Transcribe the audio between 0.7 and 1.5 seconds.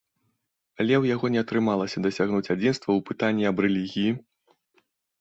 Але ў яго не